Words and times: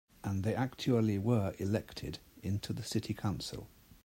And 0.23 0.43
they 0.43 0.55
actually 0.55 1.19
were 1.19 1.53
elected 1.59 2.17
into 2.41 2.73
the 2.73 2.81
city 2.81 3.13
council. 3.13 3.67